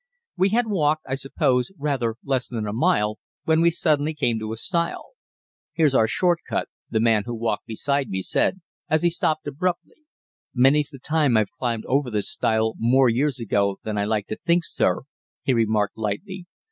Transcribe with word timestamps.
We 0.35 0.49
had 0.49 0.65
walked, 0.65 1.05
I 1.07 1.13
suppose, 1.13 1.71
rather 1.77 2.15
less 2.23 2.47
than 2.47 2.65
a 2.65 2.73
mile, 2.73 3.19
when 3.43 3.61
we 3.61 3.69
suddenly 3.69 4.15
came 4.15 4.39
to 4.39 4.51
a 4.51 4.57
stile. 4.57 5.11
"Here's 5.73 5.93
our 5.93 6.07
short 6.07 6.39
cut," 6.49 6.69
the 6.89 6.99
man 6.99 7.25
who 7.27 7.35
walked 7.35 7.67
beside 7.67 8.09
me 8.09 8.23
said, 8.23 8.61
as 8.89 9.03
he 9.03 9.11
stopped 9.11 9.45
abruptly. 9.45 10.07
"Many's 10.55 10.89
the 10.89 10.97
time 10.97 11.37
I've 11.37 11.51
climbed 11.51 11.85
over 11.85 12.09
this 12.09 12.31
stile 12.31 12.73
more 12.79 13.09
years 13.09 13.39
ago 13.39 13.77
than 13.83 13.99
I 13.99 14.05
like 14.05 14.25
to 14.29 14.37
think, 14.37 14.63
sir," 14.65 15.01
he 15.43 15.53
remarked 15.53 15.99
lightly. 15.99 16.47